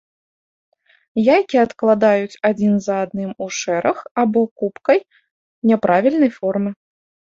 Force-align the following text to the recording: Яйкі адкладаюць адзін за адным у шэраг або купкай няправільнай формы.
Яйкі 1.33 1.57
адкладаюць 1.65 2.39
адзін 2.49 2.73
за 2.85 2.95
адным 3.07 3.31
у 3.45 3.49
шэраг 3.61 3.97
або 4.23 4.41
купкай 4.63 4.99
няправільнай 5.73 6.31
формы. 6.41 6.69